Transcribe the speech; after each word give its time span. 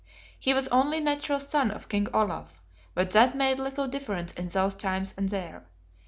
He 0.39 0.51
was 0.51 0.67
only 0.69 0.99
natural 0.99 1.39
son 1.39 1.69
of 1.69 1.87
King 1.87 2.07
Olaf 2.11 2.59
but 2.95 3.11
that 3.11 3.37
made 3.37 3.59
little 3.59 3.87
difference 3.87 4.33
in 4.33 4.47
those 4.47 4.73
times 4.73 5.13
and 5.15 5.29
there. 5.29 5.67